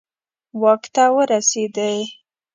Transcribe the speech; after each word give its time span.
واک 0.61 0.83
ته 0.93 1.03
ورسېدي. 1.15 1.95